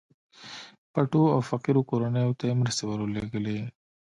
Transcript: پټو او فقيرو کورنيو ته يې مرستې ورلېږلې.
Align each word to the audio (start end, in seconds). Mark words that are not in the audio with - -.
پټو 0.93 1.23
او 1.33 1.39
فقيرو 1.49 1.87
کورنيو 1.89 2.37
ته 2.39 2.43
يې 2.49 2.53
مرستې 2.61 2.83
ورلېږلې. 2.87 3.59